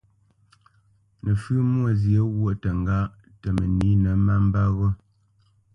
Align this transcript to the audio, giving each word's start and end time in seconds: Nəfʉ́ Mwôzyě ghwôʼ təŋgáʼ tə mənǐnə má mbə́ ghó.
Nəfʉ́ 1.23 1.57
Mwôzyě 1.71 2.21
ghwôʼ 2.33 2.55
təŋgáʼ 2.61 3.07
tə 3.41 3.47
mənǐnə 3.57 4.11
má 4.25 4.35
mbə́ 4.45 4.65
ghó. 4.77 4.87